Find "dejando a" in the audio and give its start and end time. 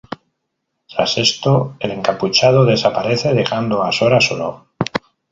3.35-3.91